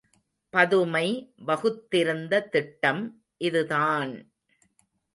பதுமை 0.53 1.03
வகுத்திருந்த 1.41 2.41
திட்டம் 2.49 3.03
இதுதான்! 3.41 4.15